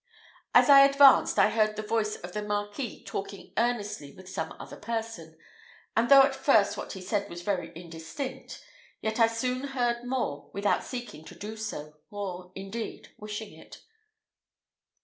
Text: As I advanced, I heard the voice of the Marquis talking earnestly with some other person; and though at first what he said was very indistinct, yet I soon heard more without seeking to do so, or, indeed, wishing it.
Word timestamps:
As 0.55 0.67
I 0.67 0.79
advanced, 0.79 1.37
I 1.37 1.51
heard 1.51 1.75
the 1.75 1.83
voice 1.83 2.15
of 2.15 2.31
the 2.31 2.41
Marquis 2.41 3.03
talking 3.03 3.53
earnestly 3.55 4.11
with 4.15 4.27
some 4.27 4.51
other 4.59 4.75
person; 4.75 5.37
and 5.95 6.09
though 6.09 6.23
at 6.23 6.33
first 6.33 6.75
what 6.75 6.93
he 6.93 7.01
said 7.03 7.29
was 7.29 7.43
very 7.43 7.71
indistinct, 7.75 8.65
yet 8.99 9.19
I 9.19 9.27
soon 9.27 9.63
heard 9.75 10.03
more 10.03 10.49
without 10.55 10.83
seeking 10.83 11.23
to 11.25 11.35
do 11.35 11.55
so, 11.55 11.97
or, 12.09 12.51
indeed, 12.55 13.13
wishing 13.19 13.53
it. 13.53 13.83